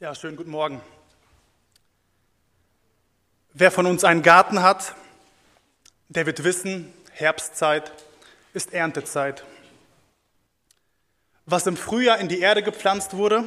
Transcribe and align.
Ja, 0.00 0.14
schönen 0.14 0.38
guten 0.38 0.50
Morgen. 0.50 0.80
Wer 3.52 3.70
von 3.70 3.84
uns 3.84 4.02
einen 4.02 4.22
Garten 4.22 4.62
hat, 4.62 4.94
der 6.08 6.24
wird 6.24 6.42
wissen, 6.42 6.90
Herbstzeit 7.10 7.92
ist 8.54 8.72
Erntezeit. 8.72 9.44
Was 11.44 11.66
im 11.66 11.76
Frühjahr 11.76 12.16
in 12.16 12.28
die 12.28 12.40
Erde 12.40 12.62
gepflanzt 12.62 13.12
wurde, 13.12 13.46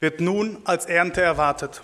wird 0.00 0.20
nun 0.20 0.60
als 0.66 0.84
Ernte 0.84 1.22
erwartet. 1.22 1.80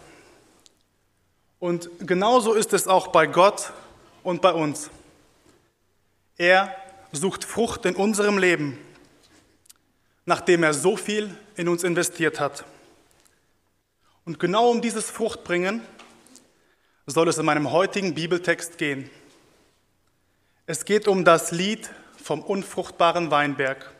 Und 1.59 1.89
genauso 2.01 2.53
ist 2.53 2.75
es 2.75 2.87
auch 2.87 3.07
bei 3.07 3.27
Gott 3.27 3.73
und 4.25 4.43
bei 4.43 4.53
uns. 4.53 4.91
Er 6.37 6.77
sucht 7.12 7.45
Frucht 7.46 7.87
in 7.87 7.96
unserem 7.96 8.37
Leben, 8.37 8.79
nachdem 10.27 10.62
er 10.62 10.75
so 10.75 10.98
viel 10.98 11.35
in 11.55 11.67
uns 11.67 11.83
investiert 11.83 12.41
hat. 12.41 12.67
Und 14.27 14.41
genau 14.41 14.71
um 14.71 14.83
dieses 14.83 15.09
Fruchtbringen 15.09 15.83
soll 17.07 17.29
es 17.29 17.39
in 17.39 17.47
meinem 17.47 17.71
heutigen 17.71 18.12
Bibeltext 18.12 18.77
gehen. 18.77 19.09
Es 20.67 20.84
geht 20.84 21.07
um 21.07 21.25
das 21.25 21.53
Lied 21.53 21.89
vom 22.23 22.43
unfruchtbaren 22.43 23.31
Weinberg. 23.31 23.95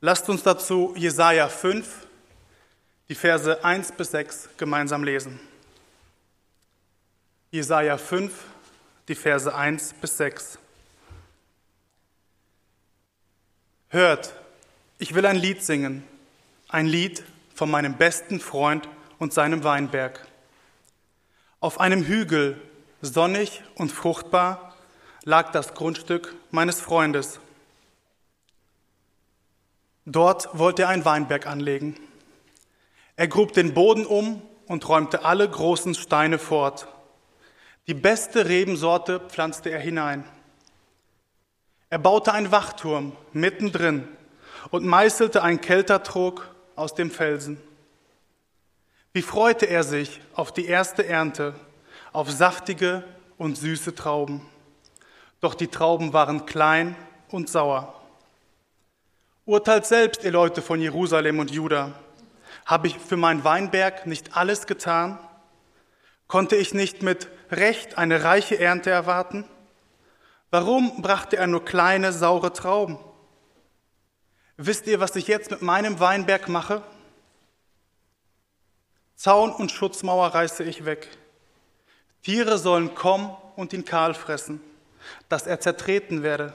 Lasst 0.00 0.28
uns 0.28 0.42
dazu 0.42 0.92
Jesaja 0.96 1.48
5, 1.48 2.08
die 3.08 3.14
Verse 3.14 3.64
1 3.64 3.92
bis 3.92 4.10
6 4.10 4.48
gemeinsam 4.56 5.04
lesen. 5.04 5.38
Jesaja 7.52 7.96
5, 7.96 8.32
die 9.06 9.14
Verse 9.14 9.54
1 9.54 9.94
bis 10.00 10.16
6. 10.16 10.58
Hört, 13.90 14.34
ich 14.98 15.14
will 15.14 15.26
ein 15.26 15.36
Lied 15.36 15.62
singen, 15.62 16.02
ein 16.68 16.86
Lied 16.86 17.22
von 17.60 17.70
meinem 17.70 17.98
besten 17.98 18.40
Freund 18.40 18.88
und 19.18 19.34
seinem 19.34 19.64
Weinberg. 19.64 20.26
Auf 21.60 21.78
einem 21.78 22.04
Hügel, 22.04 22.58
sonnig 23.02 23.62
und 23.74 23.92
fruchtbar, 23.92 24.74
lag 25.24 25.52
das 25.52 25.74
Grundstück 25.74 26.34
meines 26.50 26.80
Freundes. 26.80 27.38
Dort 30.06 30.48
wollte 30.58 30.84
er 30.84 30.88
einen 30.88 31.04
Weinberg 31.04 31.46
anlegen. 31.46 32.00
Er 33.16 33.28
grub 33.28 33.52
den 33.52 33.74
Boden 33.74 34.06
um 34.06 34.40
und 34.66 34.88
räumte 34.88 35.26
alle 35.26 35.46
großen 35.46 35.94
Steine 35.94 36.38
fort. 36.38 36.88
Die 37.88 37.92
beste 37.92 38.48
Rebensorte 38.48 39.20
pflanzte 39.20 39.68
er 39.68 39.80
hinein. 39.80 40.24
Er 41.90 41.98
baute 41.98 42.32
einen 42.32 42.52
Wachturm 42.52 43.14
mittendrin 43.34 44.08
und 44.70 44.86
meißelte 44.86 45.42
einen 45.42 45.60
Keltertrog 45.60 46.48
aus 46.80 46.94
dem 46.94 47.10
Felsen. 47.10 47.60
Wie 49.12 49.22
freute 49.22 49.66
er 49.66 49.84
sich 49.84 50.20
auf 50.34 50.52
die 50.52 50.66
erste 50.66 51.06
Ernte, 51.06 51.54
auf 52.12 52.30
saftige 52.30 53.04
und 53.36 53.56
süße 53.56 53.94
Trauben. 53.94 54.46
Doch 55.40 55.54
die 55.54 55.68
Trauben 55.68 56.12
waren 56.12 56.46
klein 56.46 56.96
und 57.30 57.48
sauer. 57.48 57.94
Urteilt 59.46 59.86
selbst, 59.86 60.24
ihr 60.24 60.30
Leute 60.30 60.62
von 60.62 60.80
Jerusalem 60.80 61.38
und 61.38 61.50
Juda. 61.50 61.92
Habe 62.66 62.86
ich 62.86 62.98
für 62.98 63.16
meinen 63.16 63.44
Weinberg 63.44 64.06
nicht 64.06 64.36
alles 64.36 64.66
getan? 64.66 65.18
Konnte 66.28 66.56
ich 66.56 66.74
nicht 66.74 67.02
mit 67.02 67.28
Recht 67.50 67.98
eine 67.98 68.24
reiche 68.24 68.58
Ernte 68.58 68.90
erwarten? 68.90 69.44
Warum 70.50 71.02
brachte 71.02 71.36
er 71.36 71.46
nur 71.46 71.64
kleine, 71.64 72.12
saure 72.12 72.52
Trauben? 72.52 72.98
Wisst 74.62 74.86
ihr, 74.86 75.00
was 75.00 75.16
ich 75.16 75.26
jetzt 75.26 75.50
mit 75.50 75.62
meinem 75.62 76.00
Weinberg 76.00 76.46
mache? 76.50 76.82
Zaun 79.16 79.52
und 79.52 79.70
Schutzmauer 79.70 80.34
reiße 80.34 80.64
ich 80.64 80.84
weg. 80.84 81.08
Tiere 82.22 82.58
sollen 82.58 82.94
kommen 82.94 83.34
und 83.56 83.72
ihn 83.72 83.86
kahl 83.86 84.12
fressen, 84.12 84.60
dass 85.30 85.46
er 85.46 85.60
zertreten 85.60 86.22
werde. 86.22 86.52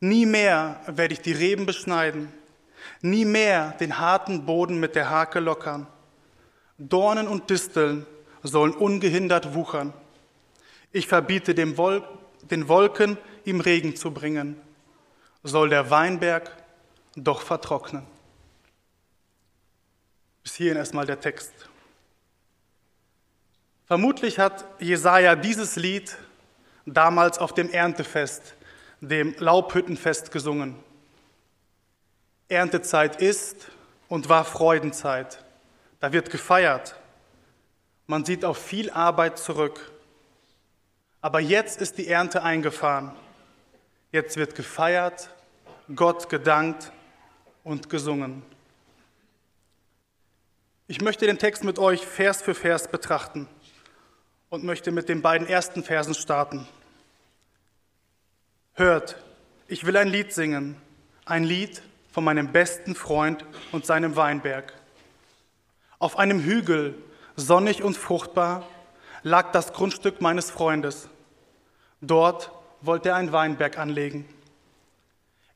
Nie 0.00 0.26
mehr 0.26 0.80
werde 0.88 1.14
ich 1.14 1.20
die 1.20 1.30
Reben 1.30 1.64
beschneiden, 1.64 2.32
nie 3.02 3.24
mehr 3.24 3.76
den 3.78 4.00
harten 4.00 4.44
Boden 4.44 4.80
mit 4.80 4.96
der 4.96 5.08
Hake 5.08 5.38
lockern. 5.38 5.86
Dornen 6.76 7.28
und 7.28 7.50
Disteln 7.50 8.04
sollen 8.42 8.74
ungehindert 8.74 9.54
wuchern. 9.54 9.92
Ich 10.90 11.06
verbiete 11.06 11.54
dem 11.54 11.78
Wol 11.78 12.02
den 12.50 12.66
Wolken, 12.66 13.16
ihm 13.44 13.60
Regen 13.60 13.94
zu 13.94 14.10
bringen. 14.10 14.60
Soll 15.44 15.68
der 15.68 15.88
Weinberg 15.88 16.65
doch 17.16 17.40
vertrocknen. 17.40 18.06
Bis 20.42 20.54
hierhin 20.54 20.76
erstmal 20.76 21.06
der 21.06 21.18
Text. 21.18 21.52
Vermutlich 23.86 24.38
hat 24.38 24.64
Jesaja 24.78 25.34
dieses 25.34 25.76
Lied 25.76 26.16
damals 26.84 27.38
auf 27.38 27.52
dem 27.54 27.70
Erntefest, 27.70 28.54
dem 29.00 29.34
Laubhüttenfest 29.38 30.30
gesungen. 30.30 30.76
Erntezeit 32.48 33.20
ist 33.20 33.68
und 34.08 34.28
war 34.28 34.44
Freudenzeit. 34.44 35.42
Da 36.00 36.12
wird 36.12 36.30
gefeiert. 36.30 36.94
Man 38.06 38.24
sieht 38.24 38.44
auf 38.44 38.58
viel 38.58 38.90
Arbeit 38.90 39.38
zurück. 39.38 39.92
Aber 41.20 41.40
jetzt 41.40 41.80
ist 41.80 41.98
die 41.98 42.06
Ernte 42.06 42.42
eingefahren. 42.42 43.12
Jetzt 44.12 44.36
wird 44.36 44.54
gefeiert, 44.54 45.30
Gott 45.94 46.28
gedankt 46.28 46.92
und 47.66 47.90
gesungen. 47.90 48.44
Ich 50.86 51.00
möchte 51.00 51.26
den 51.26 51.36
Text 51.36 51.64
mit 51.64 51.80
euch 51.80 52.06
Vers 52.06 52.40
für 52.40 52.54
Vers 52.54 52.86
betrachten 52.86 53.48
und 54.50 54.62
möchte 54.62 54.92
mit 54.92 55.08
den 55.08 55.20
beiden 55.20 55.48
ersten 55.48 55.82
Versen 55.82 56.14
starten. 56.14 56.68
Hört, 58.74 59.16
ich 59.66 59.84
will 59.84 59.96
ein 59.96 60.06
Lied 60.06 60.32
singen, 60.32 60.76
ein 61.24 61.42
Lied 61.42 61.82
von 62.12 62.22
meinem 62.22 62.52
besten 62.52 62.94
Freund 62.94 63.44
und 63.72 63.84
seinem 63.84 64.14
Weinberg. 64.14 64.72
Auf 65.98 66.20
einem 66.20 66.40
Hügel, 66.40 66.94
sonnig 67.34 67.82
und 67.82 67.96
fruchtbar, 67.96 68.64
lag 69.24 69.50
das 69.50 69.72
Grundstück 69.72 70.20
meines 70.20 70.52
Freundes. 70.52 71.08
Dort 72.00 72.52
wollte 72.80 73.08
er 73.08 73.16
einen 73.16 73.32
Weinberg 73.32 73.76
anlegen. 73.76 74.24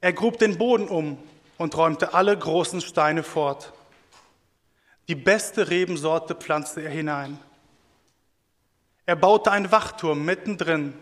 Er 0.01 0.13
grub 0.13 0.41
den 0.41 0.59
Boden 0.59 0.89
um 0.89 1.17
und 1.61 1.77
räumte 1.77 2.15
alle 2.15 2.39
großen 2.39 2.81
Steine 2.81 3.23
fort. 3.23 3.75
Die 5.09 5.15
beste 5.15 5.69
Rebensorte 5.69 6.35
pflanzte 6.35 6.81
er 6.81 6.91
hinein. 6.91 7.39
Er 9.05 9.15
baute 9.15 9.51
einen 9.51 9.71
Wachturm 9.71 10.25
mittendrin 10.25 10.95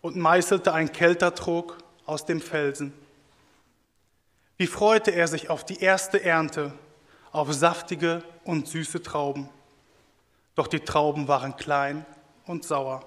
und 0.00 0.14
meißelte 0.14 0.72
einen 0.72 0.92
Keltertrog 0.92 1.78
aus 2.06 2.24
dem 2.24 2.40
Felsen. 2.40 2.92
Wie 4.56 4.68
freute 4.68 5.10
er 5.10 5.26
sich 5.26 5.50
auf 5.50 5.64
die 5.64 5.80
erste 5.80 6.22
Ernte, 6.22 6.72
auf 7.32 7.52
saftige 7.52 8.22
und 8.44 8.68
süße 8.68 9.02
Trauben. 9.02 9.48
Doch 10.54 10.68
die 10.68 10.80
Trauben 10.80 11.26
waren 11.26 11.56
klein 11.56 12.06
und 12.46 12.64
sauer. 12.64 13.04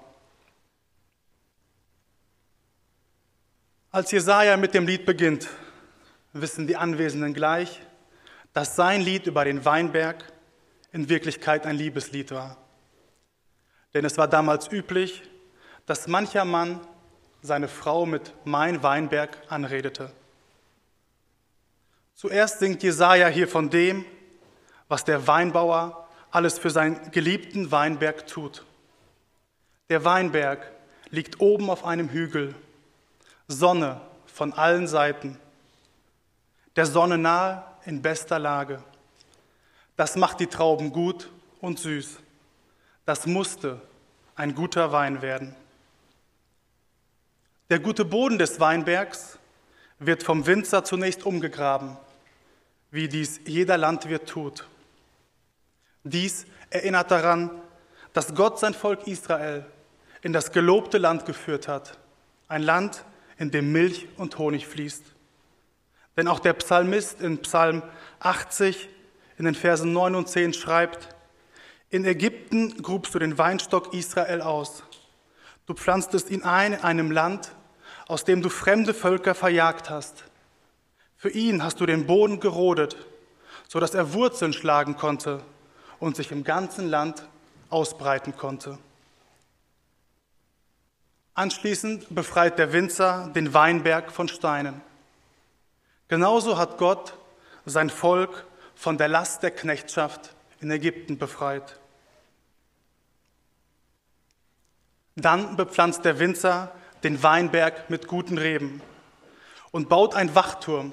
Als 3.92 4.12
Jesaja 4.12 4.58
mit 4.58 4.74
dem 4.74 4.86
Lied 4.86 5.06
beginnt, 5.06 5.48
wissen 6.34 6.68
die 6.68 6.78
Anwesenden 6.78 7.34
gleich, 7.34 7.82
dass 8.54 8.76
sein 8.76 9.02
Lied 9.02 9.28
über 9.28 9.46
den 9.46 9.64
Weinberg 9.66 10.24
in 10.92 11.10
Wirklichkeit 11.10 11.66
ein 11.66 11.78
Liebeslied 11.78 12.32
war. 12.32 12.58
Denn 13.94 14.06
es 14.06 14.18
war 14.18 14.28
damals 14.28 14.72
üblich, 14.72 15.24
dass 15.86 16.08
mancher 16.08 16.46
Mann 16.46 16.80
seine 17.42 17.68
Frau 17.68 18.06
mit 18.06 18.34
mein 18.46 18.84
Weinberg 18.84 19.38
anredete. 19.50 20.12
Zuerst 22.14 22.60
singt 22.60 22.84
Jesaja 22.84 23.28
hier 23.28 23.48
von 23.48 23.70
dem, 23.70 24.06
was 24.88 25.06
der 25.06 25.26
Weinbauer 25.28 26.08
alles 26.30 26.60
für 26.60 26.70
seinen 26.70 27.12
geliebten 27.12 27.72
Weinberg 27.72 28.28
tut. 28.28 28.66
Der 29.90 30.06
Weinberg 30.06 30.72
liegt 31.10 31.42
oben 31.42 31.70
auf 31.70 31.84
einem 31.84 32.10
Hügel, 32.10 32.56
Sonne 33.48 34.00
von 34.26 34.54
allen 34.54 34.88
Seiten 34.88 35.38
der 36.76 36.86
Sonne 36.86 37.18
nahe 37.18 37.64
in 37.86 38.02
bester 38.02 38.40
Lage. 38.40 38.84
Das 39.98 40.16
macht 40.16 40.40
die 40.40 40.48
Trauben 40.48 40.92
gut 40.92 41.30
und 41.60 41.80
süß. 41.80 42.18
Das 43.06 43.26
musste 43.26 43.82
ein 44.36 44.56
guter 44.56 44.92
Wein 44.92 45.22
werden. 45.22 45.56
Der 47.70 47.80
gute 47.80 48.06
Boden 48.06 48.38
des 48.38 48.60
Weinbergs 48.60 49.38
wird 50.00 50.24
vom 50.24 50.46
Winzer 50.46 50.84
zunächst 50.84 51.26
umgegraben, 51.26 51.98
wie 52.90 53.08
dies 53.08 53.42
jeder 53.46 53.78
Landwirt 53.78 54.28
tut. 54.28 54.68
Dies 56.04 56.46
erinnert 56.70 57.12
daran, 57.12 57.52
dass 58.14 58.34
Gott 58.34 58.60
sein 58.60 58.74
Volk 58.74 59.08
Israel 59.08 59.66
in 60.22 60.34
das 60.34 60.52
gelobte 60.52 60.98
Land 60.98 61.26
geführt 61.26 61.68
hat, 61.68 61.98
ein 62.48 62.64
Land, 62.64 63.06
in 63.38 63.52
dem 63.52 63.72
Milch 63.72 64.08
und 64.18 64.38
Honig 64.38 64.68
fließt. 64.68 65.04
Denn 66.22 66.28
auch 66.28 66.40
der 66.40 66.54
Psalmist 66.54 67.20
in 67.20 67.40
Psalm 67.40 67.82
80 68.20 68.90
in 69.40 69.46
den 69.46 69.56
Versen 69.56 69.92
9 69.92 70.14
und 70.14 70.30
10 70.30 70.54
schreibt, 70.54 71.16
in 71.90 72.06
Ägypten 72.06 72.84
grubst 72.84 73.16
du 73.16 73.18
den 73.18 73.40
Weinstock 73.40 73.96
Israel 73.96 74.44
aus. 74.44 74.84
Du 75.66 75.74
pflanztest 75.74 76.30
ihn 76.30 76.44
ein 76.44 76.74
in 76.74 76.82
einem 76.82 77.10
Land, 77.10 77.54
aus 78.06 78.24
dem 78.24 78.44
du 78.44 78.50
fremde 78.50 78.94
Völker 78.94 79.34
verjagt 79.34 79.90
hast. 79.90 80.26
Für 81.18 81.32
ihn 81.32 81.64
hast 81.64 81.80
du 81.80 81.88
den 81.88 82.06
Boden 82.06 82.40
gerodet, 82.40 82.98
so 83.68 83.80
dass 83.80 83.96
er 83.96 84.14
Wurzeln 84.14 84.54
schlagen 84.54 84.98
konnte 84.98 85.42
und 85.98 86.16
sich 86.16 86.32
im 86.32 86.44
ganzen 86.44 86.88
Land 86.88 87.28
ausbreiten 87.72 88.38
konnte. 88.38 88.78
Anschließend 91.34 92.14
befreit 92.14 92.60
der 92.60 92.74
Winzer 92.74 93.32
den 93.34 93.56
Weinberg 93.56 94.12
von 94.12 94.28
Steinen. 94.28 94.84
Genauso 96.12 96.58
hat 96.58 96.78
Gott 96.78 97.14
sein 97.66 97.90
Volk 97.90 98.46
von 98.76 98.98
der 98.98 99.08
Last 99.08 99.44
der 99.44 99.52
Knechtschaft 99.52 100.36
in 100.60 100.70
Ägypten 100.70 101.18
befreit. 101.18 101.80
Dann 105.16 105.56
bepflanzt 105.56 106.04
der 106.04 106.20
Winzer 106.20 106.76
den 107.06 107.24
Weinberg 107.24 107.90
mit 107.90 108.10
guten 108.10 108.38
Reben 108.38 108.82
und 109.72 109.88
baut 109.88 110.14
einen 110.14 110.36
Wachturm, 110.36 110.92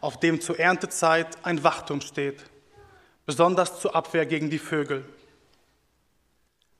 auf 0.00 0.18
dem 0.18 0.40
zur 0.40 0.58
Erntezeit 0.58 1.36
ein 1.44 1.62
Wachturm 1.62 2.00
steht, 2.00 2.42
besonders 3.26 3.80
zur 3.80 3.94
Abwehr 3.94 4.24
gegen 4.24 4.48
die 4.48 4.58
Vögel. 4.58 5.04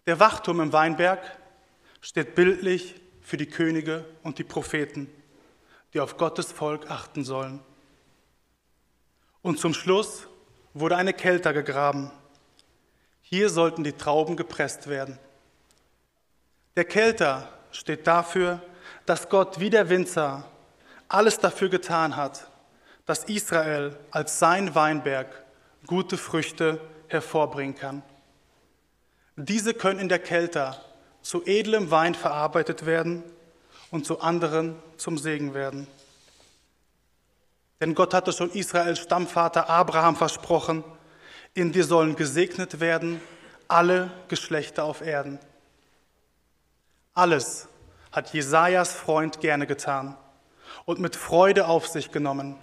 Der 0.07 0.19
Wachturm 0.21 0.61
im 0.63 0.73
Weinberg 0.73 1.21
steht 2.01 2.35
bildlich 2.35 2.95
für 3.21 3.37
die 3.37 3.51
Könige 3.51 4.07
und 4.23 4.39
die 4.39 4.45
Propheten, 4.45 5.11
die 5.93 6.01
auf 6.01 6.17
Gottes 6.17 6.51
Volk 6.51 6.91
achten 6.91 7.25
sollen. 7.25 7.61
Und 9.45 9.61
zum 9.61 9.75
Schluss 9.75 10.27
wurde 10.73 10.97
eine 10.97 11.13
Kelter 11.13 11.53
gegraben. 11.53 12.11
Hier 13.21 13.51
sollten 13.51 13.85
die 13.85 13.93
Trauben 13.93 14.37
gepresst 14.37 14.89
werden. 14.89 15.19
Der 16.77 16.87
Kelter 16.87 17.51
steht 17.71 18.07
dafür, 18.07 18.63
dass 19.05 19.29
Gott 19.29 19.61
wie 19.61 19.69
der 19.69 19.91
Winzer 19.91 20.49
alles 21.09 21.39
dafür 21.39 21.69
getan 21.69 22.17
hat, 22.17 22.49
dass 23.05 23.25
Israel 23.25 23.99
als 24.11 24.39
sein 24.39 24.75
Weinberg 24.75 25.45
gute 25.87 26.17
Früchte 26.17 26.81
hervorbringen 27.09 27.77
kann. 27.77 28.03
Diese 29.37 29.75
können 29.75 30.01
in 30.01 30.09
der 30.09 30.21
Kelter 30.21 30.83
zu 31.21 31.45
edlem 31.45 31.91
Wein 31.91 32.15
verarbeitet 32.15 32.87
werden 32.87 33.23
und 33.91 34.07
zu 34.07 34.21
anderen 34.21 34.77
zum 34.97 35.19
Segen 35.19 35.53
werden. 35.53 35.87
Denn 37.81 37.95
Gott 37.95 38.15
hatte 38.15 38.33
schon 38.33 38.51
Israels 38.51 39.01
Stammvater 39.01 39.69
Abraham 39.69 40.17
versprochen, 40.17 40.85
in 41.55 41.73
dir 41.73 41.85
sollen 41.85 42.17
gesegnet 42.17 42.81
werden 42.81 43.21
alle 43.69 44.11
Geschlechter 44.29 44.85
auf 44.85 45.01
Erden. 45.01 45.39
Alles 47.15 47.69
hat 48.13 48.33
Jesajas 48.33 48.93
Freund 48.93 49.41
gerne 49.41 49.67
getan 49.67 50.17
und 50.85 51.01
mit 51.01 51.17
Freude 51.17 51.67
auf 51.67 51.87
sich 51.87 52.11
genommen. 52.11 52.57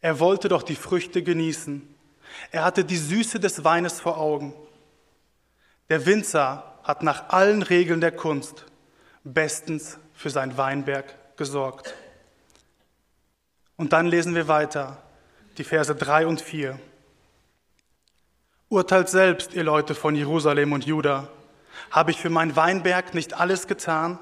Er 0.00 0.18
wollte 0.18 0.48
doch 0.48 0.62
die 0.62 0.76
Früchte 0.76 1.22
genießen. 1.22 1.94
Er 2.50 2.64
hatte 2.64 2.84
die 2.84 2.96
Süße 2.96 3.38
des 3.38 3.64
Weines 3.64 4.00
vor 4.00 4.18
Augen. 4.18 4.54
Der 5.88 6.06
Winzer 6.06 6.78
hat 6.82 7.02
nach 7.02 7.28
allen 7.28 7.62
Regeln 7.62 8.00
der 8.00 8.12
Kunst 8.12 8.64
bestens 9.24 9.98
für 10.14 10.30
sein 10.30 10.56
Weinberg 10.56 11.36
gesorgt. 11.36 11.94
Und 13.76 13.92
dann 13.92 14.06
lesen 14.06 14.34
wir 14.34 14.48
weiter, 14.48 15.02
die 15.58 15.64
Verse 15.64 15.94
3 15.94 16.26
und 16.26 16.40
4. 16.40 16.78
Urteilt 18.68 19.08
selbst, 19.08 19.54
ihr 19.54 19.64
Leute 19.64 19.94
von 19.94 20.14
Jerusalem 20.14 20.72
und 20.72 20.86
Juda. 20.86 21.28
Habe 21.90 22.10
ich 22.10 22.18
für 22.18 22.30
mein 22.30 22.56
Weinberg 22.56 23.14
nicht 23.14 23.34
alles 23.34 23.66
getan? 23.66 24.18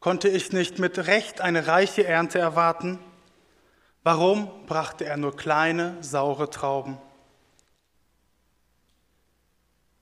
Konnte 0.00 0.28
ich 0.28 0.52
nicht 0.52 0.78
mit 0.78 0.98
Recht 1.06 1.40
eine 1.40 1.66
reiche 1.66 2.06
Ernte 2.06 2.38
erwarten? 2.38 2.98
Warum 4.04 4.66
brachte 4.66 5.04
er 5.04 5.16
nur 5.16 5.36
kleine, 5.36 5.96
saure 6.00 6.50
Trauben? 6.50 6.98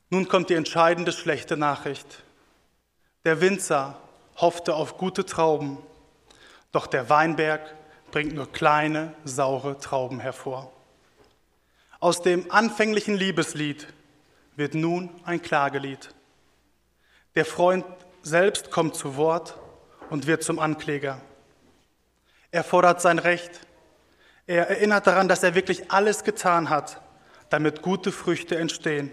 Nun 0.08 0.26
kommt 0.26 0.50
die 0.50 0.55
entscheidende 0.55 1.12
schlechte 1.12 1.56
Nachricht. 1.56 2.25
Der 3.25 3.41
Winzer 3.41 3.96
hoffte 4.37 4.75
auf 4.75 4.96
gute 4.96 5.26
Trauben, 5.26 5.79
doch 6.73 6.87
der 6.87 7.11
Weinberg 7.11 7.61
bringt 8.11 8.35
nur 8.35 8.51
kleine, 8.51 9.15
saure 9.25 9.79
Trauben 9.79 10.21
hervor. 10.21 10.73
Aus 11.99 12.23
dem 12.23 12.51
anfänglichen 12.51 13.15
Liebeslied 13.15 13.89
wird 14.57 14.75
nun 14.75 15.11
ein 15.25 15.43
Klagelied. 15.43 16.15
Der 17.35 17.45
Freund 17.45 17.85
selbst 18.23 18.71
kommt 18.71 18.95
zu 18.97 19.17
Wort 19.17 19.57
und 20.09 20.27
wird 20.27 20.43
zum 20.43 20.59
Ankläger. 20.59 21.21
Er 22.51 22.65
fordert 22.65 23.01
sein 23.01 23.19
Recht. 23.19 23.61
Er 24.47 24.69
erinnert 24.69 25.06
daran, 25.06 25.29
dass 25.29 25.43
er 25.43 25.55
wirklich 25.55 25.93
alles 25.93 26.25
getan 26.25 26.71
hat, 26.71 27.01
damit 27.49 27.83
gute 27.83 28.11
Früchte 28.13 28.56
entstehen. 28.56 29.11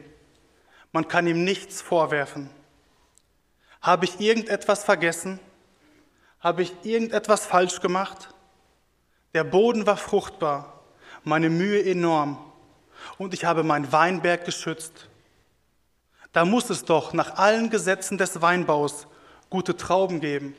Man 0.91 1.07
kann 1.07 1.27
ihm 1.27 1.43
nichts 1.43 1.81
vorwerfen. 1.81 2.49
Habe 3.81 4.05
ich 4.05 4.19
irgendetwas 4.19 4.83
vergessen? 4.83 5.39
Habe 6.39 6.63
ich 6.63 6.73
irgendetwas 6.83 7.45
falsch 7.45 7.81
gemacht? 7.81 8.29
Der 9.33 9.43
Boden 9.43 9.85
war 9.85 9.97
fruchtbar, 9.97 10.81
meine 11.23 11.49
Mühe 11.49 11.83
enorm 11.83 12.37
und 13.17 13.33
ich 13.33 13.45
habe 13.45 13.63
mein 13.63 13.91
Weinberg 13.91 14.45
geschützt. 14.45 15.07
Da 16.33 16.45
muss 16.45 16.69
es 16.69 16.85
doch 16.85 17.13
nach 17.13 17.37
allen 17.37 17.69
Gesetzen 17.69 18.17
des 18.17 18.41
Weinbaus 18.41 19.07
gute 19.49 19.75
Trauben 19.75 20.19
geben. 20.19 20.55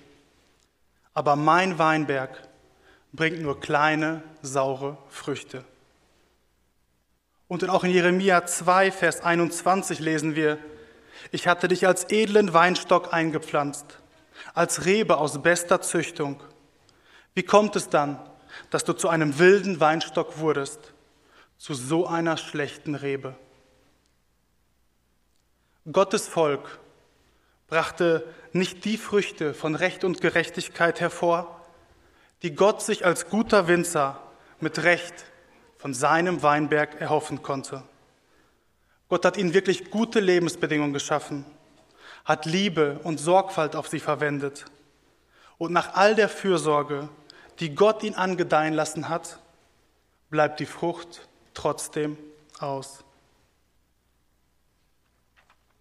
Aber 1.15 1.37
mein 1.37 1.79
Weinberg 1.79 2.49
bringt 3.12 3.41
nur 3.41 3.61
kleine, 3.61 4.23
saure 4.43 4.99
Früchte. 5.09 5.65
Und 7.49 7.69
auch 7.69 7.85
in 7.85 7.91
Jeremia 7.91 8.44
2, 8.44 8.93
Vers 8.93 9.23
21 9.23 10.00
lesen 10.00 10.35
wir, 10.35 10.59
ich 11.32 11.49
hatte 11.49 11.69
dich 11.69 11.87
als 11.87 12.05
edlen 12.11 12.53
Weinstock 12.53 13.12
eingepflanzt, 13.12 13.99
als 14.55 14.85
Rebe 14.85 15.17
aus 15.17 15.43
bester 15.43 15.81
Züchtung. 15.81 16.41
Wie 17.35 17.43
kommt 17.43 17.75
es 17.76 17.88
dann, 17.88 18.19
dass 18.70 18.84
du 18.84 18.93
zu 18.93 19.08
einem 19.08 19.38
wilden 19.38 19.81
Weinstock 19.81 20.38
wurdest, 20.38 20.93
zu 21.58 21.75
so 21.75 22.06
einer 22.06 22.37
schlechten 22.37 22.94
Rebe? 22.94 23.34
Gottes 25.91 26.29
Volk 26.29 26.79
brachte 27.69 28.24
nicht 28.53 28.84
die 28.84 28.96
Früchte 28.96 29.55
von 29.55 29.74
Recht 29.74 30.05
und 30.05 30.20
Gerechtigkeit 30.20 31.00
hervor, 31.00 31.65
die 32.43 32.55
Gott 32.55 32.82
sich 32.82 33.05
als 33.05 33.29
guter 33.29 33.69
Winzer 33.69 34.20
mit 34.60 34.82
Recht 34.82 35.15
von 35.77 35.94
seinem 35.94 36.43
Weinberg 36.43 37.00
erhoffen 37.00 37.43
konnte. 37.43 37.82
Gott 39.08 39.24
hat 39.24 39.36
ihnen 39.36 39.55
wirklich 39.55 39.91
gute 39.91 40.20
Lebensbedingungen 40.20 40.93
geschaffen, 40.93 41.44
hat 42.24 42.44
Liebe 42.44 43.00
und 43.05 43.19
Sorgfalt 43.19 43.74
auf 43.74 43.88
sie 43.88 44.00
verwendet. 44.00 44.67
Und 45.56 45.72
nach 45.72 45.94
all 45.94 46.15
der 46.15 46.29
Fürsorge, 46.29 47.08
die 47.60 47.74
Gott 47.74 48.03
ihn 48.03 48.15
angedeihen 48.15 48.74
lassen 48.74 49.08
hat, 49.08 49.38
bleibt 50.31 50.60
die 50.60 50.67
Frucht 50.67 51.29
trotzdem 51.55 52.17
aus. 52.58 53.05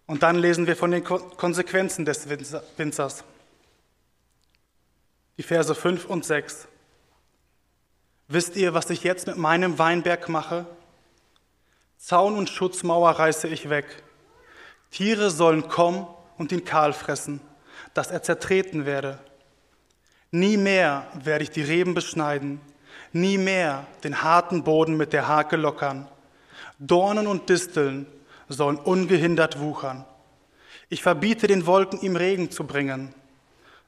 Und 0.06 0.22
dann 0.22 0.36
lesen 0.36 0.66
wir 0.66 0.76
von 0.76 0.90
den 0.90 1.04
Konsequenzen 1.04 2.04
des 2.04 2.28
Winzers. 2.28 3.24
Die 5.36 5.42
Verse 5.42 5.74
5 5.74 6.06
und 6.06 6.24
6. 6.24 6.66
Wisst 8.26 8.56
ihr, 8.56 8.74
was 8.74 8.90
ich 8.90 9.04
jetzt 9.04 9.26
mit 9.26 9.36
meinem 9.36 9.78
Weinberg 9.78 10.28
mache? 10.28 10.66
Zaun 11.98 12.36
und 12.36 12.48
Schutzmauer 12.48 13.10
reiße 13.10 13.48
ich 13.48 13.68
weg. 13.68 14.02
Tiere 14.90 15.30
sollen 15.30 15.68
kommen 15.68 16.06
und 16.38 16.52
ihn 16.52 16.64
kahl 16.64 16.92
fressen, 16.92 17.40
dass 17.92 18.10
er 18.10 18.22
zertreten 18.22 18.86
werde. 18.86 19.18
Nie 20.30 20.56
mehr 20.56 21.06
werde 21.14 21.44
ich 21.44 21.50
die 21.50 21.62
Reben 21.62 21.94
beschneiden, 21.94 22.60
nie 23.12 23.38
mehr 23.38 23.86
den 24.04 24.22
harten 24.22 24.62
Boden 24.62 24.96
mit 24.96 25.12
der 25.12 25.26
Hake 25.26 25.56
lockern. 25.56 26.06
Dornen 26.78 27.26
und 27.26 27.48
Disteln 27.48 28.06
sollen 28.48 28.76
ungehindert 28.76 29.58
wuchern. 29.58 30.04
Ich 30.90 31.02
verbiete 31.02 31.46
den 31.46 31.66
Wolken, 31.66 32.00
ihm 32.00 32.16
Regen 32.16 32.50
zu 32.50 32.66
bringen, 32.66 33.14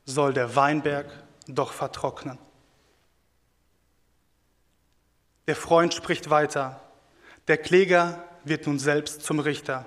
soll 0.05 0.33
der 0.33 0.57
Weinberg 0.57 1.07
doch 1.47 1.73
vertrocknen. 1.73 2.39
Der 5.47 5.57
Freund 5.57 5.95
spricht 5.95 6.31
weiter. 6.31 6.81
Der 7.49 7.59
Kläger 7.59 8.23
wird 8.45 8.67
nun 8.67 8.79
selbst 8.79 9.23
zum 9.23 9.41
Richter. 9.41 9.87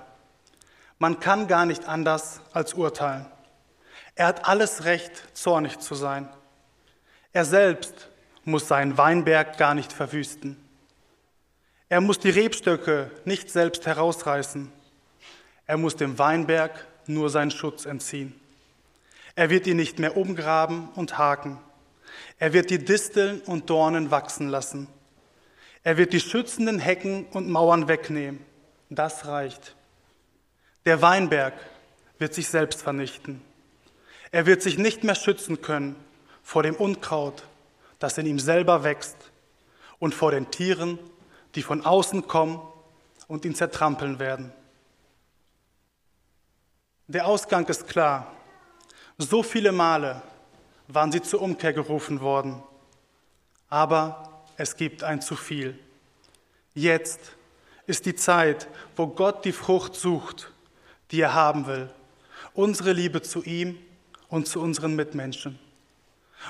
Man 0.98 1.20
kann 1.20 1.48
gar 1.48 1.66
nicht 1.66 1.88
anders 1.88 2.40
als 2.52 2.74
urteilen. 2.74 3.26
Er 4.14 4.26
hat 4.26 4.46
alles 4.46 4.84
Recht, 4.84 5.22
zornig 5.34 5.78
zu 5.78 5.94
sein. 5.94 6.28
Er 7.34 7.44
selbst 7.44 8.08
muss 8.44 8.68
seinen 8.68 8.96
Weinberg 8.96 9.58
gar 9.58 9.74
nicht 9.74 9.92
verwüsten. 9.92 10.56
Er 11.88 12.00
muss 12.00 12.20
die 12.20 12.30
Rebstöcke 12.30 13.10
nicht 13.24 13.50
selbst 13.50 13.86
herausreißen. 13.86 14.70
Er 15.66 15.76
muss 15.76 15.96
dem 15.96 16.16
Weinberg 16.20 16.86
nur 17.08 17.30
seinen 17.30 17.50
Schutz 17.50 17.86
entziehen. 17.86 18.38
Er 19.34 19.50
wird 19.50 19.66
ihn 19.66 19.76
nicht 19.76 19.98
mehr 19.98 20.16
umgraben 20.16 20.90
und 20.94 21.18
haken. 21.18 21.58
Er 22.38 22.52
wird 22.52 22.70
die 22.70 22.78
Disteln 22.78 23.40
und 23.40 23.68
Dornen 23.68 24.12
wachsen 24.12 24.48
lassen. 24.48 24.86
Er 25.82 25.96
wird 25.96 26.12
die 26.12 26.20
schützenden 26.20 26.78
Hecken 26.78 27.26
und 27.32 27.50
Mauern 27.50 27.88
wegnehmen. 27.88 28.46
Das 28.90 29.26
reicht. 29.26 29.74
Der 30.86 31.02
Weinberg 31.02 31.54
wird 32.20 32.32
sich 32.32 32.46
selbst 32.46 32.80
vernichten. 32.80 33.42
Er 34.30 34.46
wird 34.46 34.62
sich 34.62 34.78
nicht 34.78 35.02
mehr 35.02 35.16
schützen 35.16 35.62
können 35.62 35.96
vor 36.44 36.62
dem 36.62 36.76
Unkraut, 36.76 37.42
das 37.98 38.18
in 38.18 38.26
ihm 38.26 38.38
selber 38.38 38.84
wächst, 38.84 39.16
und 39.98 40.14
vor 40.14 40.30
den 40.30 40.50
Tieren, 40.50 40.98
die 41.54 41.62
von 41.62 41.84
außen 41.84 42.28
kommen 42.28 42.60
und 43.26 43.44
ihn 43.44 43.54
zertrampeln 43.54 44.18
werden. 44.18 44.52
Der 47.06 47.26
Ausgang 47.26 47.66
ist 47.66 47.88
klar. 47.88 48.30
So 49.18 49.42
viele 49.42 49.72
Male 49.72 50.22
waren 50.88 51.10
sie 51.10 51.22
zur 51.22 51.40
Umkehr 51.40 51.72
gerufen 51.72 52.20
worden, 52.20 52.62
aber 53.68 54.42
es 54.56 54.76
gibt 54.76 55.02
ein 55.02 55.22
zu 55.22 55.36
viel. 55.36 55.78
Jetzt 56.74 57.20
ist 57.86 58.04
die 58.06 58.16
Zeit, 58.16 58.68
wo 58.96 59.06
Gott 59.06 59.44
die 59.44 59.52
Frucht 59.52 59.94
sucht, 59.94 60.52
die 61.10 61.20
er 61.20 61.34
haben 61.34 61.66
will, 61.66 61.88
unsere 62.52 62.92
Liebe 62.92 63.22
zu 63.22 63.42
ihm 63.42 63.78
und 64.28 64.48
zu 64.48 64.60
unseren 64.60 64.96
Mitmenschen. 64.96 65.58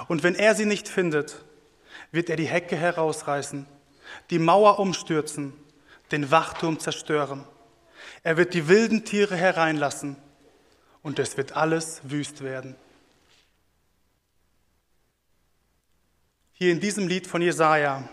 Und 0.09 0.23
wenn 0.23 0.35
er 0.35 0.55
sie 0.55 0.67
nicht 0.67 0.89
findet, 0.89 1.45
wird 2.13 2.31
er 2.31 2.37
die 2.37 2.47
Hecke 2.47 2.77
herausreißen, 2.77 3.67
die 4.31 4.39
Mauer 4.39 4.79
umstürzen, 4.79 5.53
den 6.11 6.31
Wachturm 6.31 6.79
zerstören. 6.79 7.45
Er 8.23 8.37
wird 8.37 8.55
die 8.55 8.69
wilden 8.69 9.05
Tiere 9.05 9.37
hereinlassen 9.37 10.17
und 11.03 11.19
es 11.19 11.37
wird 11.37 11.57
alles 11.57 12.01
wüst 12.05 12.43
werden. 12.43 12.77
Hier 16.53 16.73
in 16.73 16.81
diesem 16.81 17.09
Lied 17.09 17.27
von 17.27 17.43
Jesaja 17.43 18.09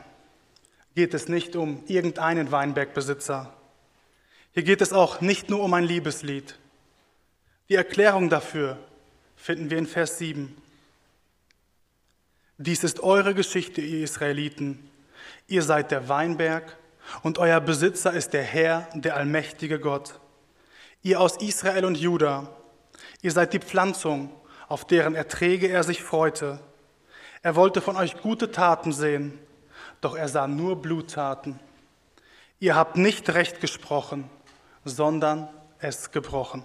geht 0.95 1.13
es 1.13 1.29
nicht 1.29 1.55
um 1.55 1.83
irgendeinen 1.88 2.51
Weinbergbesitzer. 2.51 3.53
Hier 4.53 4.63
geht 4.63 4.81
es 4.81 4.91
auch 4.91 5.21
nicht 5.21 5.50
nur 5.50 5.61
um 5.63 5.73
ein 5.73 5.85
Liebeslied. 5.85 6.57
Die 7.69 7.75
Erklärung 7.75 8.29
dafür 8.29 8.77
finden 9.38 9.69
wir 9.69 9.77
in 9.77 9.88
Vers 9.88 10.17
7. 10.17 10.53
Dies 12.62 12.84
ist 12.84 13.00
eure 13.00 13.34
Geschichte, 13.34 13.82
ihr 13.82 14.03
Israeliten. 14.03 14.88
Ihr 15.48 15.63
seid 15.63 15.89
der 15.89 16.10
Weinberg 16.10 16.77
und 17.24 17.39
euer 17.39 17.60
Besitzer 17.60 18.13
ist 18.13 18.34
der 18.34 18.44
Herr, 18.44 18.88
der 18.94 19.15
allmächtige 19.15 19.80
Gott. 19.80 20.20
Ihr 21.01 21.20
aus 21.20 21.38
Israel 21.38 21.86
und 21.86 21.98
Juda, 21.98 22.56
ihr 23.24 23.32
seid 23.32 23.53
die 23.53 23.60
Pflanzung, 23.60 24.32
auf 24.68 24.86
deren 24.86 25.15
Erträge 25.15 25.70
er 25.70 25.84
sich 25.84 26.03
freute. 26.03 26.60
Er 27.41 27.56
wollte 27.56 27.82
von 27.82 27.96
euch 27.96 28.22
gute 28.22 28.51
Taten 28.51 28.94
sehen, 28.94 29.39
doch 30.00 30.15
er 30.15 30.30
sah 30.30 30.48
nur 30.48 30.80
Bluttaten. 30.84 31.60
Ihr 32.60 32.75
habt 32.75 32.96
nicht 32.96 33.27
recht 33.32 33.60
gesprochen, 33.60 34.30
sondern 34.86 35.50
es 35.80 36.12
gebrochen. 36.12 36.63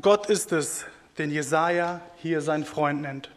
Gott 0.00 0.30
ist 0.30 0.52
es, 0.52 0.86
den 1.18 1.30
Jesaja 1.30 2.00
hier 2.16 2.40
seinen 2.40 2.64
Freund 2.64 3.02
nennt. 3.02 3.30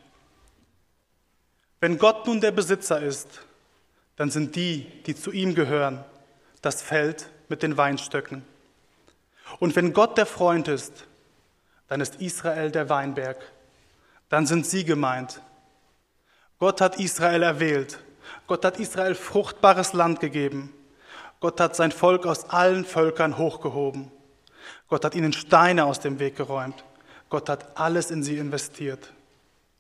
Wenn 1.79 1.97
Gott 1.97 2.25
nun 2.25 2.41
der 2.41 2.51
Besitzer 2.51 3.01
ist, 3.01 3.41
dann 4.15 4.31
sind 4.31 4.55
die, 4.55 4.85
die 5.05 5.15
zu 5.15 5.31
ihm 5.31 5.55
gehören, 5.55 6.03
das 6.61 6.81
Feld 6.81 7.29
mit 7.49 7.63
den 7.63 7.77
Weinstöcken. 7.77 8.43
Und 9.59 9.75
wenn 9.75 9.93
Gott 9.93 10.17
der 10.17 10.25
Freund 10.25 10.67
ist, 10.67 11.05
dann 11.87 12.01
ist 12.01 12.15
Israel 12.15 12.71
der 12.71 12.89
Weinberg, 12.89 13.37
dann 14.29 14.47
sind 14.47 14.65
sie 14.65 14.85
gemeint. 14.85 15.41
Gott 16.57 16.81
hat 16.81 16.99
Israel 16.99 17.43
erwählt, 17.43 17.99
Gott 18.47 18.65
hat 18.65 18.79
Israel 18.79 19.13
fruchtbares 19.13 19.93
Land 19.93 20.19
gegeben, 20.19 20.73
Gott 21.39 21.59
hat 21.59 21.75
sein 21.75 21.91
Volk 21.91 22.25
aus 22.25 22.49
allen 22.49 22.85
Völkern 22.85 23.37
hochgehoben, 23.37 24.11
Gott 24.87 25.05
hat 25.05 25.15
ihnen 25.15 25.33
Steine 25.33 25.85
aus 25.85 25.99
dem 25.99 26.19
Weg 26.19 26.35
geräumt, 26.35 26.83
Gott 27.29 27.49
hat 27.49 27.77
alles 27.77 28.11
in 28.11 28.23
sie 28.23 28.37
investiert. 28.37 29.11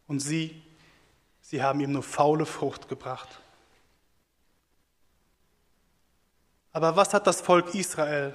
Und 0.07 0.19
sie, 0.19 0.61
sie 1.41 1.63
haben 1.63 1.79
ihm 1.79 1.91
nur 1.91 2.03
faule 2.03 2.45
Frucht 2.45 2.87
gebracht. 2.87 3.39
Aber 6.71 6.95
was 6.95 7.13
hat 7.13 7.25
das 7.25 7.41
Volk 7.41 7.73
Israel 7.73 8.33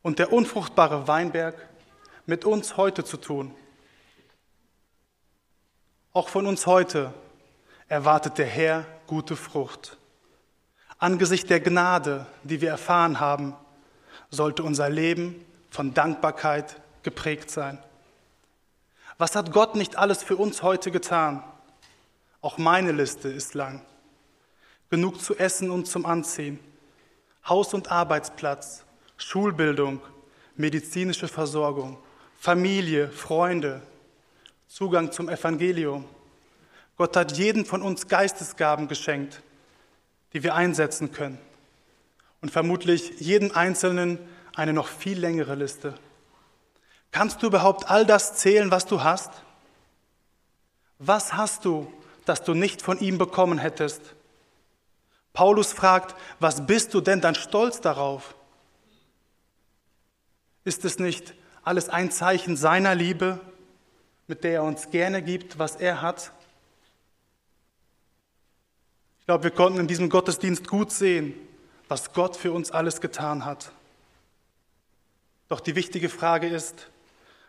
und 0.00 0.18
der 0.18 0.32
unfruchtbare 0.32 1.06
Weinberg 1.06 1.54
mit 2.26 2.44
uns 2.44 2.76
heute 2.76 3.04
zu 3.04 3.18
tun? 3.18 3.54
Auch 6.14 6.28
von 6.28 6.46
uns 6.46 6.66
heute 6.66 7.12
erwartet 7.88 8.38
der 8.38 8.46
Herr 8.46 8.86
gute 9.06 9.36
Frucht. 9.36 9.98
Angesichts 10.98 11.48
der 11.48 11.60
Gnade, 11.60 12.26
die 12.42 12.60
wir 12.60 12.70
erfahren 12.70 13.20
haben, 13.20 13.54
sollte 14.30 14.62
unser 14.62 14.88
Leben 14.88 15.44
von 15.68 15.92
Dankbarkeit 15.92 16.80
geprägt 17.02 17.50
sein. 17.50 17.78
Was 19.18 19.36
hat 19.36 19.52
Gott 19.52 19.74
nicht 19.74 19.96
alles 19.96 20.22
für 20.22 20.36
uns 20.36 20.62
heute 20.62 20.90
getan? 20.90 21.44
Auch 22.40 22.58
meine 22.58 22.92
Liste 22.92 23.28
ist 23.28 23.54
lang. 23.54 23.82
Genug 24.90 25.20
zu 25.20 25.36
essen 25.36 25.70
und 25.70 25.86
zum 25.86 26.04
Anziehen, 26.04 26.58
Haus- 27.48 27.72
und 27.72 27.90
Arbeitsplatz, 27.90 28.84
Schulbildung, 29.16 30.00
medizinische 30.56 31.28
Versorgung, 31.28 31.98
Familie, 32.38 33.08
Freunde, 33.08 33.82
Zugang 34.66 35.12
zum 35.12 35.28
Evangelium. 35.28 36.04
Gott 36.96 37.16
hat 37.16 37.36
jedem 37.36 37.64
von 37.64 37.82
uns 37.82 38.08
Geistesgaben 38.08 38.88
geschenkt, 38.88 39.42
die 40.32 40.42
wir 40.42 40.54
einsetzen 40.54 41.12
können. 41.12 41.38
Und 42.40 42.50
vermutlich 42.50 43.20
jedem 43.20 43.52
Einzelnen 43.52 44.18
eine 44.54 44.72
noch 44.72 44.88
viel 44.88 45.18
längere 45.18 45.54
Liste. 45.54 45.94
Kannst 47.12 47.42
du 47.42 47.46
überhaupt 47.46 47.88
all 47.88 48.06
das 48.06 48.34
zählen, 48.36 48.70
was 48.70 48.86
du 48.86 49.02
hast? 49.04 49.30
Was 50.98 51.34
hast 51.34 51.66
du, 51.66 51.92
das 52.24 52.42
du 52.42 52.54
nicht 52.54 52.80
von 52.80 52.98
ihm 52.98 53.18
bekommen 53.18 53.58
hättest? 53.58 54.00
Paulus 55.34 55.72
fragt, 55.72 56.16
was 56.40 56.66
bist 56.66 56.94
du 56.94 57.00
denn 57.00 57.20
dann 57.20 57.34
stolz 57.34 57.80
darauf? 57.80 58.34
Ist 60.64 60.84
es 60.84 60.98
nicht 60.98 61.34
alles 61.62 61.88
ein 61.88 62.10
Zeichen 62.10 62.56
seiner 62.56 62.94
Liebe, 62.94 63.40
mit 64.26 64.42
der 64.42 64.52
er 64.54 64.62
uns 64.62 64.90
gerne 64.90 65.22
gibt, 65.22 65.58
was 65.58 65.76
er 65.76 66.00
hat? 66.00 66.32
Ich 69.20 69.26
glaube, 69.26 69.44
wir 69.44 69.50
konnten 69.50 69.80
in 69.80 69.86
diesem 69.86 70.08
Gottesdienst 70.08 70.66
gut 70.66 70.90
sehen, 70.92 71.34
was 71.88 72.12
Gott 72.12 72.36
für 72.36 72.52
uns 72.52 72.70
alles 72.70 73.00
getan 73.00 73.44
hat. 73.44 73.72
Doch 75.48 75.60
die 75.60 75.74
wichtige 75.76 76.08
Frage 76.08 76.48
ist, 76.48 76.88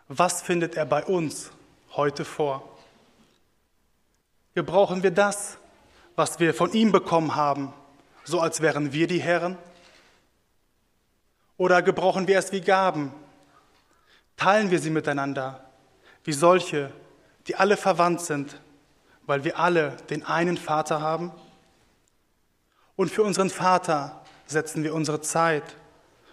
was 0.07 0.41
findet 0.41 0.75
er 0.75 0.85
bei 0.85 1.03
uns 1.03 1.51
heute 1.93 2.25
vor? 2.25 2.77
Gebrauchen 4.53 5.01
wir 5.03 5.11
das, 5.11 5.57
was 6.15 6.39
wir 6.39 6.53
von 6.53 6.71
ihm 6.73 6.91
bekommen 6.91 7.35
haben, 7.35 7.73
so 8.23 8.39
als 8.39 8.61
wären 8.61 8.93
wir 8.93 9.07
die 9.07 9.21
Herren? 9.21 9.57
Oder 11.57 11.81
gebrauchen 11.81 12.27
wir 12.27 12.37
es 12.37 12.51
wie 12.51 12.61
Gaben? 12.61 13.11
Teilen 14.37 14.71
wir 14.71 14.79
sie 14.79 14.89
miteinander, 14.89 15.63
wie 16.23 16.33
solche, 16.33 16.91
die 17.47 17.55
alle 17.55 17.77
verwandt 17.77 18.21
sind, 18.21 18.59
weil 19.25 19.43
wir 19.43 19.57
alle 19.57 19.97
den 20.09 20.25
einen 20.25 20.57
Vater 20.57 21.01
haben? 21.01 21.31
Und 22.95 23.09
für 23.09 23.23
unseren 23.23 23.49
Vater 23.49 24.21
setzen 24.45 24.83
wir 24.83 24.93
unsere 24.93 25.21
Zeit, 25.21 25.63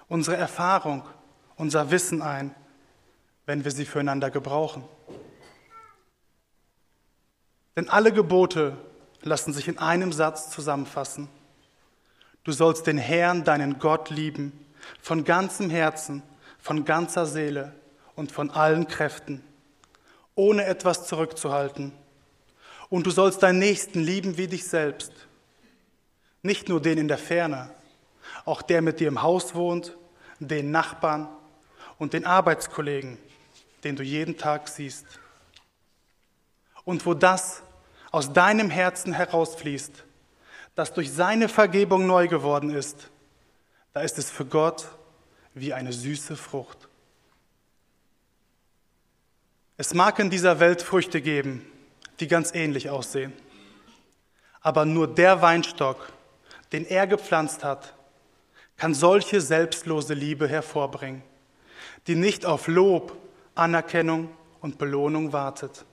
unsere 0.09 0.37
Erfahrung, 0.37 1.03
unser 1.57 1.91
Wissen 1.91 2.21
ein 2.21 2.55
wenn 3.47 3.65
wir 3.65 3.71
sie 3.71 3.85
füreinander 3.85 4.31
gebrauchen. 4.31 4.85
Denn 7.77 7.89
alle 7.89 8.13
Gebote 8.13 8.77
lassen 9.23 9.53
sich 9.53 9.69
in 9.69 9.79
einem 9.79 10.13
Satz 10.13 10.51
zusammenfassen. 10.51 11.29
Du 12.45 12.53
sollst 12.53 12.87
den 12.87 12.99
Herrn, 12.99 13.45
deinen 13.45 13.79
Gott, 13.79 14.11
lieben, 14.11 14.67
von 15.01 15.25
ganzem 15.25 15.71
Herzen, 15.71 16.23
von 16.59 16.85
ganzer 16.85 17.27
Seele 17.27 17.75
und 18.17 18.33
von 18.33 18.51
allen 18.51 18.87
Kräften, 18.89 19.43
ohne 20.35 20.65
etwas 20.65 21.07
zurückzuhalten. 21.07 21.93
Und 22.89 23.07
du 23.07 23.11
sollst 23.11 23.43
deinen 23.43 23.59
Nächsten 23.59 24.01
lieben 24.01 24.37
wie 24.37 24.49
dich 24.49 24.67
selbst. 24.67 25.13
Nicht 26.43 26.69
nur 26.69 26.81
den 26.81 26.99
in 26.99 27.09
der 27.09 27.19
Ferne, 27.19 27.71
auch 28.45 28.63
der 28.63 28.83
mit 28.83 29.01
dir 29.01 29.09
im 29.09 29.23
Haus 29.23 29.55
wohnt, 29.55 29.97
den 30.39 30.71
Nachbarn 30.71 31.29
und 31.99 32.15
den 32.15 32.25
Arbeitskollegen 32.25 33.19
den 33.85 33.97
du 33.97 34.03
jeden 34.03 34.37
Tag 34.37 34.69
siehst. 34.69 35.07
Und 36.85 37.07
wo 37.07 37.15
das 37.15 37.63
aus 38.11 38.33
deinem 38.33 38.71
Herzen 38.71 39.13
herausfließt, 39.13 40.05
das 40.75 40.93
durch 40.93 41.13
seine 41.13 41.49
Vergebung 41.49 42.07
neu 42.07 42.29
geworden 42.29 42.71
ist, 42.71 43.11
da 43.93 44.01
ist 44.01 44.19
es 44.19 44.31
für 44.31 44.45
Gott 44.45 44.89
wie 45.55 45.73
eine 45.73 45.93
süße 45.93 46.37
Frucht. 46.37 46.89
Es 49.77 49.95
mag 49.95 50.19
in 50.19 50.31
dieser 50.31 50.61
Welt 50.61 50.83
Früchte 50.83 51.21
geben, 51.21 51.67
die 52.21 52.29
ganz 52.29 52.55
ähnlich 52.55 52.91
aussehen. 52.91 53.33
Aber 54.61 54.85
nur 54.85 55.09
der 55.09 55.41
Weinstock, 55.41 56.13
den 56.73 56.85
er 56.85 57.07
gepflanzt 57.07 57.65
hat, 57.65 57.95
kann 58.77 58.95
solche 58.95 59.41
selbstlose 59.41 60.15
Liebe 60.15 60.49
hervorbringen, 60.49 61.23
die 62.07 62.15
nicht 62.15 62.47
auf 62.47 62.67
Lob, 62.67 63.17
Anerkennung 63.55 64.31
und 64.61 64.79
Belohnung 64.79 65.33
wartet. 65.33 65.85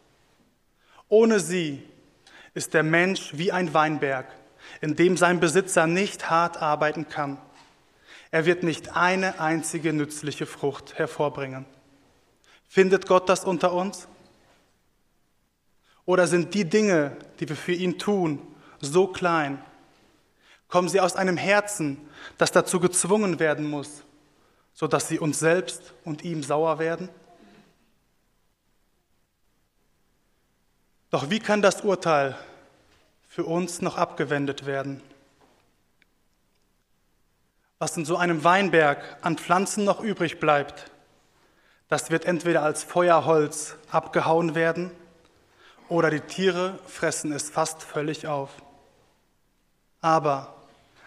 Ohne 1.09 1.39
sie 1.39 1.83
ist 2.53 2.73
der 2.73 2.83
Mensch 2.83 3.31
wie 3.33 3.51
ein 3.51 3.73
Weinberg, 3.73 4.27
in 4.81 4.95
dem 4.95 5.17
sein 5.17 5.39
Besitzer 5.39 5.87
nicht 5.87 6.29
hart 6.29 6.61
arbeiten 6.61 7.07
kann. 7.07 7.37
Er 8.31 8.45
wird 8.45 8.63
nicht 8.63 8.95
eine 8.95 9.39
einzige 9.39 9.93
nützliche 9.93 10.45
Frucht 10.45 10.97
hervorbringen. 10.97 11.65
Findet 12.67 13.07
Gott 13.07 13.29
das 13.29 13.45
unter 13.45 13.73
uns? 13.73 14.07
Oder 16.05 16.27
sind 16.27 16.53
die 16.53 16.65
Dinge, 16.65 17.15
die 17.39 17.47
wir 17.47 17.55
für 17.55 17.73
ihn 17.73 17.97
tun, 17.97 18.41
so 18.79 19.07
klein? 19.07 19.61
Kommen 20.67 20.89
sie 20.89 20.99
aus 20.99 21.15
einem 21.15 21.37
Herzen, 21.37 21.97
das 22.37 22.51
dazu 22.51 22.79
gezwungen 22.79 23.39
werden 23.39 23.69
muss, 23.69 24.03
sodass 24.73 25.07
sie 25.07 25.19
uns 25.19 25.39
selbst 25.39 25.93
und 26.03 26.23
ihm 26.23 26.43
sauer 26.43 26.79
werden? 26.79 27.09
Doch 31.09 31.29
wie 31.29 31.39
kann 31.39 31.61
das 31.61 31.81
Urteil 31.81 32.37
für 33.27 33.45
uns 33.45 33.81
noch 33.81 33.97
abgewendet 33.97 34.65
werden? 34.65 35.01
Was 37.79 37.95
in 37.95 38.05
so 38.05 38.17
einem 38.17 38.43
Weinberg 38.43 39.17
an 39.21 39.37
Pflanzen 39.37 39.85
noch 39.85 40.01
übrig 40.01 40.39
bleibt, 40.39 40.91
das 41.87 42.09
wird 42.09 42.25
entweder 42.25 42.63
als 42.63 42.83
Feuerholz 42.83 43.75
abgehauen 43.91 44.55
werden 44.55 44.91
oder 45.87 46.09
die 46.09 46.19
Tiere 46.19 46.79
fressen 46.85 47.31
es 47.31 47.49
fast 47.49 47.81
völlig 47.81 48.27
auf. 48.27 48.49
Aber 50.01 50.55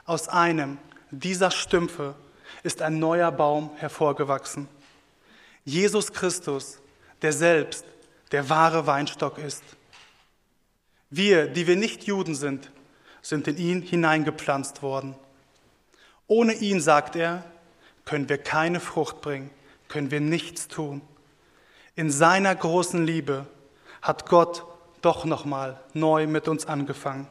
aus 0.06 0.28
einem 0.28 0.78
dieser 1.10 1.50
Stümpfe 1.50 2.14
ist 2.62 2.80
ein 2.82 2.98
neuer 2.98 3.30
Baum 3.32 3.70
hervorgewachsen. 3.76 4.68
Jesus 5.64 6.12
Christus, 6.12 6.78
der 7.20 7.32
selbst 7.32 7.84
der 8.32 8.48
wahre 8.48 8.86
Weinstock 8.86 9.38
ist. 9.38 9.62
Wir, 11.10 11.48
die 11.48 11.66
wir 11.66 11.76
nicht 11.76 12.04
Juden 12.04 12.34
sind, 12.34 12.70
sind 13.20 13.48
in 13.48 13.58
ihn 13.58 13.82
hineingepflanzt 13.82 14.82
worden. 14.82 15.14
Ohne 16.26 16.54
ihn, 16.54 16.80
sagt 16.80 17.16
er, 17.16 17.44
können 18.04 18.28
wir 18.28 18.38
keine 18.38 18.80
Frucht 18.80 19.20
bringen 19.20 19.50
können 19.90 20.10
wir 20.10 20.20
nichts 20.20 20.68
tun. 20.68 21.02
In 21.96 22.10
seiner 22.10 22.54
großen 22.54 23.04
Liebe 23.04 23.46
hat 24.00 24.26
Gott 24.26 24.64
doch 25.02 25.26
nochmal 25.26 25.82
neu 25.92 26.26
mit 26.26 26.48
uns 26.48 26.64
angefangen 26.64 27.28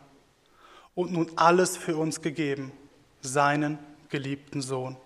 und 0.93 1.11
nun 1.11 1.31
alles 1.37 1.77
für 1.77 1.97
uns 1.97 2.21
gegeben, 2.21 2.71
seinen 3.21 3.79
geliebten 4.09 4.61
Sohn. 4.61 4.97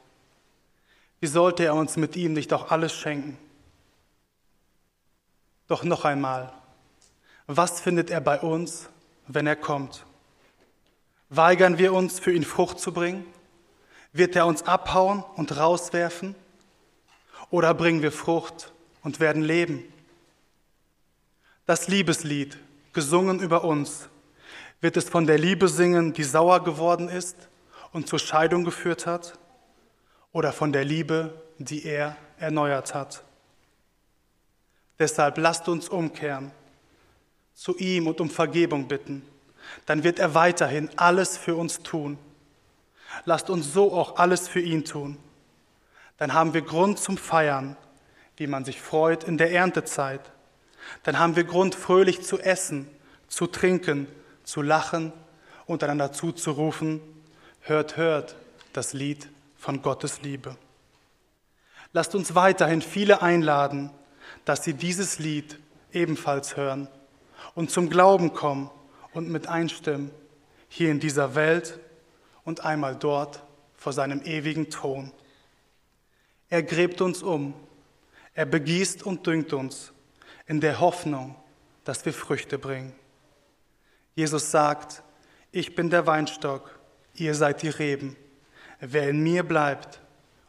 Wie 1.21 1.27
sollte 1.27 1.63
er 1.63 1.75
uns 1.75 1.95
mit 1.95 2.17
ihm 2.17 2.33
nicht 2.33 2.51
auch 2.51 2.71
alles 2.71 2.93
schenken? 2.93 3.37
Doch 5.67 5.83
noch 5.83 6.03
einmal, 6.03 6.51
was 7.47 7.79
findet 7.81 8.09
er 8.09 8.21
bei 8.21 8.39
uns, 8.39 8.89
wenn 9.27 9.47
er 9.47 9.55
kommt? 9.55 10.05
Weigern 11.29 11.77
wir 11.77 11.93
uns, 11.93 12.19
für 12.19 12.31
ihn 12.31 12.43
Frucht 12.43 12.79
zu 12.79 12.93
bringen? 12.93 13.25
Wird 14.11 14.35
er 14.35 14.45
uns 14.45 14.63
abhauen 14.63 15.23
und 15.35 15.57
rauswerfen? 15.57 16.35
Oder 17.49 17.73
bringen 17.73 18.01
wir 18.01 18.11
Frucht 18.11 18.71
und 19.01 19.19
werden 19.19 19.41
leben? 19.41 19.83
Das 21.65 21.87
Liebeslied, 21.87 22.57
gesungen 22.93 23.39
über 23.39 23.63
uns, 23.63 24.09
wird 24.81 24.97
es 24.97 25.09
von 25.09 25.25
der 25.25 25.37
Liebe 25.37 25.67
singen, 25.67 26.13
die 26.13 26.23
sauer 26.23 26.63
geworden 26.63 27.09
ist 27.09 27.49
und 27.91 28.07
zur 28.07 28.19
Scheidung 28.19 28.63
geführt 28.63 29.05
hat? 29.05 29.39
Oder 30.31 30.51
von 30.51 30.73
der 30.73 30.83
Liebe, 30.83 31.41
die 31.57 31.85
er 31.85 32.17
erneuert 32.37 32.93
hat? 32.93 33.23
Deshalb 34.99 35.37
lasst 35.37 35.67
uns 35.67 35.89
umkehren, 35.89 36.51
zu 37.53 37.77
ihm 37.77 38.07
und 38.07 38.21
um 38.21 38.29
Vergebung 38.29 38.87
bitten. 38.87 39.23
Dann 39.85 40.03
wird 40.03 40.19
er 40.19 40.33
weiterhin 40.33 40.89
alles 40.95 41.37
für 41.37 41.55
uns 41.55 41.83
tun. 41.83 42.17
Lasst 43.25 43.49
uns 43.49 43.73
so 43.73 43.93
auch 43.93 44.17
alles 44.17 44.47
für 44.47 44.59
ihn 44.59 44.85
tun 44.85 45.17
dann 46.17 46.33
haben 46.33 46.53
wir 46.53 46.61
Grund 46.61 46.99
zum 46.99 47.17
Feiern, 47.17 47.75
wie 48.37 48.47
man 48.47 48.65
sich 48.65 48.81
freut 48.81 49.23
in 49.23 49.37
der 49.37 49.51
Erntezeit. 49.51 50.21
Dann 51.03 51.19
haben 51.19 51.35
wir 51.35 51.43
Grund, 51.43 51.75
fröhlich 51.75 52.23
zu 52.23 52.39
essen, 52.39 52.89
zu 53.27 53.47
trinken, 53.47 54.07
zu 54.43 54.61
lachen 54.61 55.11
und 55.65 55.83
einander 55.83 56.11
zuzurufen, 56.11 57.01
hört, 57.61 57.97
hört 57.97 58.35
das 58.73 58.93
Lied 58.93 59.27
von 59.57 59.81
Gottes 59.81 60.21
Liebe. 60.21 60.55
Lasst 61.93 62.15
uns 62.15 62.35
weiterhin 62.35 62.81
viele 62.81 63.21
einladen, 63.21 63.91
dass 64.45 64.63
sie 64.63 64.73
dieses 64.73 65.19
Lied 65.19 65.59
ebenfalls 65.91 66.57
hören 66.57 66.87
und 67.55 67.71
zum 67.71 67.89
Glauben 67.89 68.33
kommen 68.33 68.69
und 69.13 69.29
mit 69.29 69.47
einstimmen, 69.47 70.11
hier 70.67 70.91
in 70.91 70.99
dieser 70.99 71.35
Welt 71.35 71.79
und 72.43 72.65
einmal 72.65 72.95
dort 72.95 73.43
vor 73.75 73.93
seinem 73.93 74.21
ewigen 74.23 74.69
Thron. 74.69 75.11
Er 76.49 76.63
gräbt 76.63 77.01
uns 77.01 77.23
um. 77.23 77.53
Er 78.33 78.45
begießt 78.45 79.03
und 79.03 79.27
düngt 79.27 79.53
uns 79.53 79.91
in 80.47 80.59
der 80.59 80.79
Hoffnung, 80.79 81.35
dass 81.83 82.05
wir 82.05 82.13
Früchte 82.13 82.57
bringen. 82.57 82.93
Jesus 84.15 84.51
sagt, 84.51 85.03
ich 85.51 85.75
bin 85.75 85.89
der 85.89 86.07
Weinstock, 86.07 86.79
ihr 87.13 87.35
seid 87.35 87.61
die 87.61 87.69
Reben. 87.69 88.15
Wer 88.79 89.09
in 89.09 89.21
mir 89.21 89.43
bleibt 89.43 90.01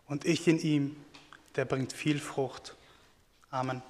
und 0.07 0.25
ich 0.25 0.49
in 0.49 0.59
ihm, 0.59 0.97
der 1.57 1.65
bringt 1.65 1.93
viel 1.93 2.19
Frucht. 2.19 2.75
Amen. 3.51 3.83